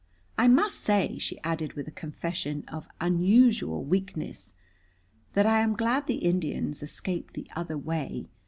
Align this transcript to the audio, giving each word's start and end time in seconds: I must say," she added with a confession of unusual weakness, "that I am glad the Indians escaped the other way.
I 0.35 0.47
must 0.47 0.79
say," 0.79 1.19
she 1.19 1.39
added 1.43 1.73
with 1.73 1.87
a 1.87 1.91
confession 1.91 2.63
of 2.67 2.87
unusual 2.99 3.83
weakness, 3.83 4.55
"that 5.33 5.45
I 5.45 5.59
am 5.59 5.75
glad 5.75 6.07
the 6.07 6.15
Indians 6.25 6.81
escaped 6.81 7.35
the 7.35 7.47
other 7.55 7.77
way. 7.77 8.25